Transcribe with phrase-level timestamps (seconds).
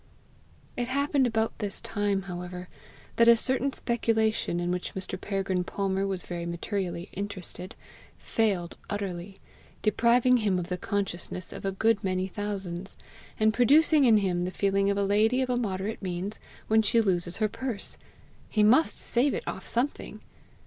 [0.75, 2.69] It happened about this time, however,
[3.17, 5.21] that a certain speculation in which Mr.
[5.21, 7.75] Peregrine Palmer was very materially interested,
[8.17, 9.37] failed utterly,
[9.83, 12.97] depriving him of the consciousness of a good many thousands,
[13.39, 17.37] and producing in him the feeling of a lady of moderate means when she loses
[17.37, 17.99] her purse:
[18.49, 20.21] he must save it off something!